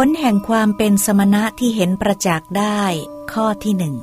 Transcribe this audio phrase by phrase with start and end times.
[0.00, 2.82] ผลแห่งความเป็นสมณะที่เห็นประจักษ์ได้
[3.32, 3.96] ข้อที่หนึ่ง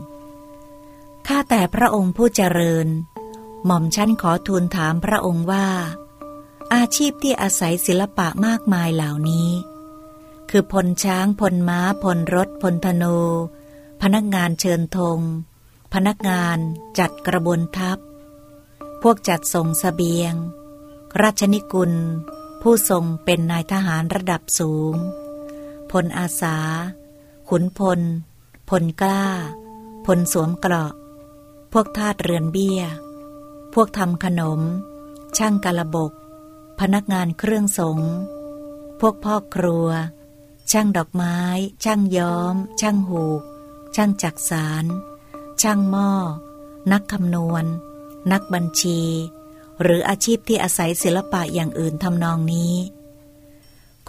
[1.27, 2.87] ข้าแต่พระองค์ผู้เจริญ
[3.65, 5.67] หม่อมชั้นขอทูลถามพระองค์ว่า
[6.73, 9.49] อาชีพที่อาศัยศิลปะมากมายเหล่านี้
[10.49, 13.17] คือพลช้างพลม้าพลรถพลธนู
[14.01, 15.19] พนักงานเชิญธง
[15.93, 16.57] พนักงาน
[16.99, 17.97] จัดกระบวนทัพ
[19.01, 20.33] พวกจัดส่งสเสบียง
[21.21, 21.93] ราชนิกุล
[22.61, 24.95] ผู้ทรงเป็นนายทหารระดับสูง
[25.93, 26.57] พลอาสา
[27.49, 27.99] ขุนพล
[28.69, 29.25] พลกล้า
[30.05, 30.93] พลสวมเกราะ
[31.71, 32.81] พวกทาสเรือนเบี้ย
[33.73, 34.61] พวกทำขนม
[35.37, 36.11] ช่างกระบก
[36.79, 37.99] พนักงานเครื่องสง
[38.99, 39.87] พวกพ่อครัว
[40.71, 41.37] ช่างดอกไม้
[41.83, 43.41] ช่างย้อม ช่างหูก
[43.95, 44.85] ช่างจักสาร
[45.61, 46.09] ช่างหม้อ
[46.91, 47.65] นักคำนวณ
[48.31, 49.01] นักบัญชี
[49.81, 52.73] หรืออาชีพที่อาศัยศิลปะอย่างอื่นทำนองนี้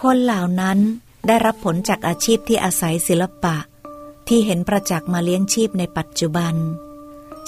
[0.00, 0.78] คนเหล่านั้น
[1.26, 3.56] ได้รับผลจากอาชีพที่อาศัยศิลปะ
[4.28, 6.54] ที่เห็นประจักษ์มาเลี้ยงชีพในปัจจุบัน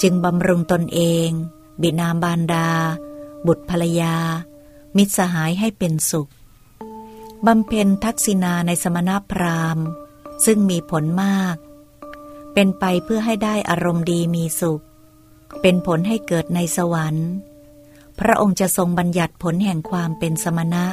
[0.01, 1.29] จึงบำรุงตนเอง
[1.81, 2.69] บินามบานดา
[3.47, 4.15] บุตรภรรยา
[4.97, 6.31] มิตรสหายให้เป็นสุข
[7.45, 9.85] บำเพ็ญทักษิณาในสมณพราหมณ์
[10.45, 11.55] ซึ่งมีผลมาก
[12.53, 14.83] เป็นไปเพื่อให้ได้อารมณ์ดีมีสุข
[15.61, 17.29] เป็นผลให้เกิดในสวรรค์
[18.19, 20.85] พระองค์จะทรงบัญญัติผลแห่งความเป็นสมณะ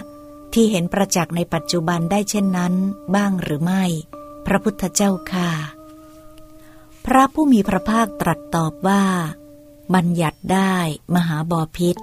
[0.55, 2.75] ที่เห็นประจักษ์ในปัจจุบันได้เช่นนั้น
[3.15, 3.85] บ้างหรือไม่
[4.47, 5.51] พระพุทธเจ้าค่ะ
[7.07, 9.05] พระผู้มีพระภาคตรัสตอบว่า
[9.95, 10.75] บัญญัติได้
[11.15, 11.97] มหาบอพิษ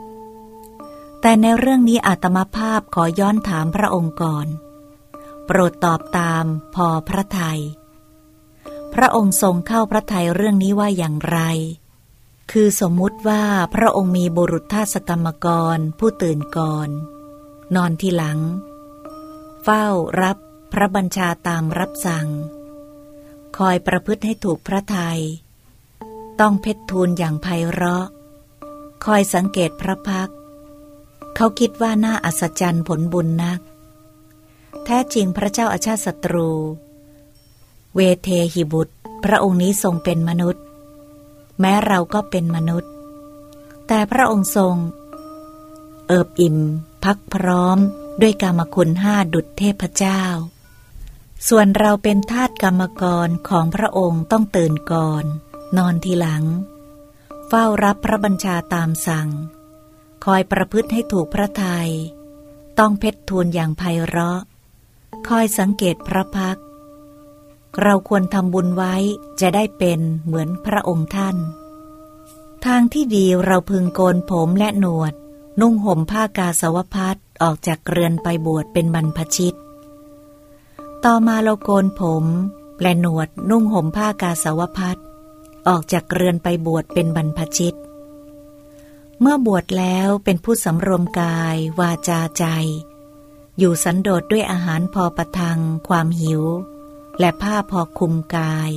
[1.22, 4.48] แต่ในเรื่องนี้อาตมาภาพขอย้อนถามพระองค์ก่อน
[5.46, 7.62] โปรดตอบตามพอพระทยัย
[8.94, 11.40] พระองค์ทรงเข้าพระทัยเรื่องนี้ว่าอย่างไร
[12.52, 16.90] คือสมมุติว่าพระองค์มีบุรุษทาสกรรมกรผู้ตื่นก่อน
[17.76, 18.40] นอนที่หลัง
[19.64, 19.86] เฝ้า
[20.22, 20.38] รับ
[20.72, 22.28] พระบัญชาตามรับสั่ง
[23.58, 25.22] คอยประพฤติให้ถูกพระทยัย
[26.40, 28.06] ต้องเพชรทูลอย่างไพเราะ
[29.06, 30.32] คอยสังเกตพระพัก
[31.36, 33.62] เขาคิดว่าน่าอัศจรรย์ผลบุญนัก
[34.86, 36.50] แท้จริงพระเจ้าอาชาติศัตรู
[37.96, 40.64] เวเทหิบุตร พระองค์นี้ทรงเป็นมนุษย์
[41.60, 42.92] แม้เราก็เป็นมนุษย์
[43.88, 44.76] แต่พระองค์ทรง
[46.14, 46.58] เอิบอิ่ม
[47.06, 47.78] พักพร้อม
[48.22, 50.24] ด้วยกรรมคุณห้าดุจเทพเจ้า
[51.48, 55.26] ส่วนเราเป็นทาสกรรมกรของพระองค์ต้องตื่นก่อน
[55.78, 56.44] นอนทีหลัง
[57.48, 59.30] เฝ้ารับพระบัญชาตามสั่ง
[60.26, 61.90] คอยประพฤติให้ถูกพระทยัย
[62.80, 64.40] ต้องเพชรทูลอย่างไพเราะ
[65.28, 66.58] คอยสังเกตพระพัก
[67.82, 68.96] เราควรทำบุญไว้
[69.42, 71.38] จะได้เป็นเหมือนพระองค์ท่าน
[72.66, 75.14] ทางที่ดีเราพึงโกนผมและหนวด
[75.60, 79.58] นุ่งห่มผ้ากาสาวพัดออกจากเรือนไปบวชเป็นบรรพชิต
[81.06, 82.26] ต่อมาเราโกนผม
[82.82, 85.00] และหนวดนุ่งห่มผ้ากาสาวพัด
[85.68, 87.78] ออกจากเรือนไปบวชเป็นบรรพชิต
[89.20, 92.46] เมื่อบวชแล้วเป็นผู้สำรวมกาย วาจาใจ
[93.58, 96.42] อยู่สันโดษด้วยอาหารพอประทัง ความหิว
[97.20, 98.72] และผ้าพอคุมกาย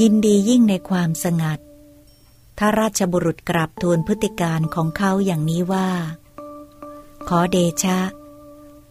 [0.00, 1.58] ยินดียิ่งในความสงัด
[2.58, 5.88] ถ้าราชบุรุษกราบทูลพฤติการของเขาอย่างนี้ว่า
[7.28, 7.98] ขอเดชะ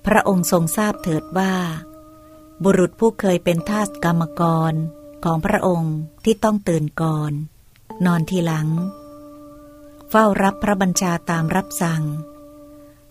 [0.06, 1.54] พระองค์ทรงทราบเถิดว่า
[2.64, 4.42] บุรุษผู้เคยเป็นทาสกรรมก
[4.72, 4.74] ร
[5.26, 7.32] ของพระองค์ที่ต้องตื่นก่อน
[8.06, 8.70] นอนทีหลัง
[10.10, 12.04] เฝ้ารับพระบัญชาตามรับสั่ง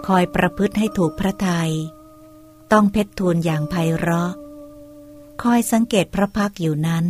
[0.06, 1.73] คอยประพฤติให้ถูกพระทยัย
[2.73, 4.33] ต้องเพชรทูลอย่างไพเราะ
[5.43, 7.06] คอยสังเกตพระพักอยู่นั้น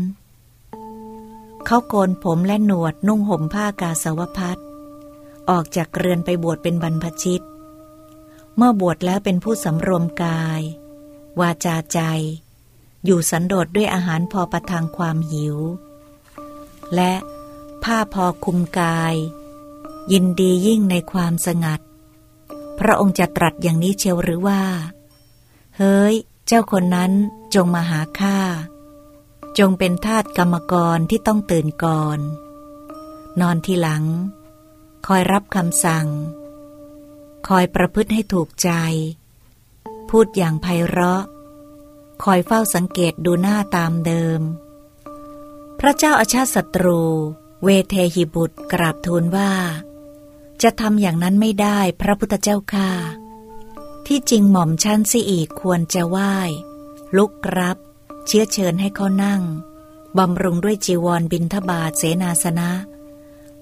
[1.66, 4.60] เขาโกนผมและหนวดนุ่งห่มผ้ากาสาวพัด
[5.50, 7.44] ออกจากเรือนไปบวชเป็นบรรพชิต
[8.56, 10.60] เมื่อบวชแล้วเป็นผู้สำรวมกาย
[11.41, 12.00] วาจาใจ
[13.04, 15.56] อยู่สันโดษด้วยอาหารพอประทังความหิว
[16.94, 17.12] และ
[17.84, 19.15] ผ้าพอคุมกาย
[20.12, 21.81] ยินดียิ่งในความสงัด
[22.78, 24.62] พระองค์จะตรัสอย่างนี้เชียวหรือว่า
[25.77, 26.15] เฮ้ย
[26.47, 27.12] เจ้าคนนั้น
[27.54, 28.39] จงมาหาข้า
[29.59, 32.19] จงเป็นทาสกรรมกรที่ต้องตื่นก่อน
[33.41, 34.05] นอนทีหลัง
[35.07, 36.07] คอยรับคำสั่ง
[37.49, 38.71] คอยประพฤติให้ถูกใจ
[40.11, 41.23] พูดอย่างไพเราะ
[42.25, 44.41] คอยเฝ้าสังเกตดูหน้าตามเดิม
[45.79, 47.03] พระเจ้าอาชาติศัตรู
[47.65, 49.53] เวเทหิบุตรกราบทูลว่า
[50.63, 52.91] จะทำอย่างนั้นไม่ได้พระพุทธเจ้าค่า
[54.07, 56.35] ที่จริงหม่อมชั้นสิอีกควรจะไหว้
[57.17, 57.79] ลุกรับ
[58.27, 59.43] เชื้อเชิญให้เขานั่ง
[60.19, 62.71] บำรุงด้วยจีวรบินทบาทเสนาสนะ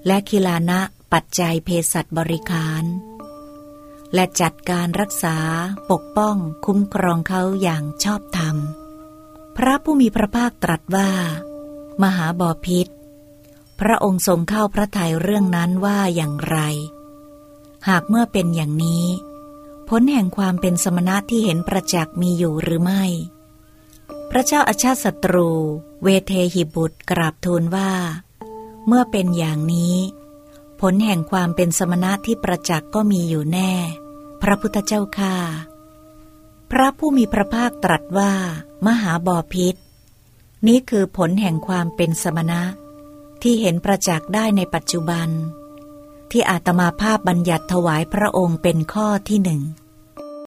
[0.05, 0.79] และคิลานะ
[1.13, 2.83] ปัจจัยเภสัชบริการ
[4.13, 5.37] และจัดการรักษา
[5.91, 6.35] ปกป้อง
[6.65, 8.55] คุ้มครองเขาอย่างชอบธรรม
[9.55, 11.09] พระผู้มีพระภาคตรัสว่า
[12.03, 12.87] มหาบอพิษ
[13.79, 16.57] พระองค์ทรงเข้าพระทัยเรื่องนั้นว่าอย่างไร
[17.87, 19.05] หากเมื่อเป็นอย่างนี้
[19.89, 23.03] ผลแห่งความเป็นสมณะที่เห็นประจักษ์มีอยู่หรือไม่
[24.29, 25.49] พระเจ้าอาชาติศัตรู
[26.03, 27.91] เวเทหิบุตรกราบทูลว่า
[28.87, 29.95] เมื่อเป็นอย่างนี้
[30.81, 33.71] ผลแห่งความเป็นสมณะที่ประจักษ์ก็มีอยู่แน่
[34.41, 35.35] พระพุทธเจ้าค่า
[36.71, 38.31] พระผู้มีพระภาคตรัสว่า
[38.85, 39.75] มหาบอพิษ
[40.67, 42.61] นี้คือผลแห่งความเป็นสมณะ
[43.41, 45.29] ที่เห็นประจักษ์ได้ในปัจจุบัน
[46.31, 49.61] ที่อาตมาภาพบัญญัติถวายพระองค์เป็นข้อที่หนึ่ง